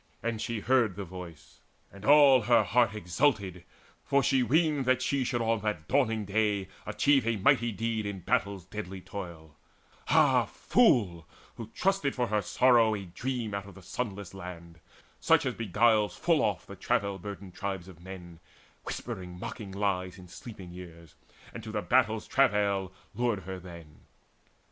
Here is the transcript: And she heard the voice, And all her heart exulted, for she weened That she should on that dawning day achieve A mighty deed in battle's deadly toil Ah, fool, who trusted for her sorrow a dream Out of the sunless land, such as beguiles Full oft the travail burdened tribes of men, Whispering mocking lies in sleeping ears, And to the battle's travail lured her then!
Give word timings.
And 0.23 0.41
she 0.41 0.61
heard 0.61 0.95
the 0.95 1.05
voice, 1.05 1.59
And 1.93 2.03
all 2.03 2.41
her 2.41 2.63
heart 2.63 2.95
exulted, 2.95 3.63
for 4.03 4.23
she 4.23 4.41
weened 4.41 4.85
That 4.85 4.99
she 5.03 5.23
should 5.23 5.43
on 5.43 5.59
that 5.59 5.87
dawning 5.87 6.25
day 6.25 6.69
achieve 6.87 7.27
A 7.27 7.35
mighty 7.35 7.71
deed 7.71 8.07
in 8.07 8.21
battle's 8.21 8.65
deadly 8.65 8.99
toil 8.99 9.55
Ah, 10.07 10.45
fool, 10.45 11.27
who 11.55 11.67
trusted 11.75 12.15
for 12.15 12.25
her 12.29 12.41
sorrow 12.41 12.95
a 12.95 13.05
dream 13.05 13.53
Out 13.53 13.67
of 13.67 13.75
the 13.75 13.83
sunless 13.83 14.33
land, 14.33 14.79
such 15.19 15.45
as 15.45 15.53
beguiles 15.53 16.17
Full 16.17 16.41
oft 16.41 16.67
the 16.67 16.75
travail 16.75 17.19
burdened 17.19 17.53
tribes 17.53 17.87
of 17.87 18.01
men, 18.03 18.39
Whispering 18.85 19.37
mocking 19.39 19.71
lies 19.71 20.17
in 20.17 20.27
sleeping 20.27 20.73
ears, 20.73 21.13
And 21.53 21.63
to 21.63 21.71
the 21.71 21.83
battle's 21.83 22.25
travail 22.25 22.91
lured 23.13 23.41
her 23.43 23.59
then! 23.59 23.99